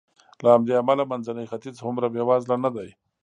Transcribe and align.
له 0.43 0.49
همدې 0.55 0.73
امله 0.81 1.03
منځنی 1.11 1.45
ختیځ 1.51 1.75
هومره 1.85 2.07
بېوزله 2.13 2.55
نه 2.63 2.69
دی. 2.75 2.89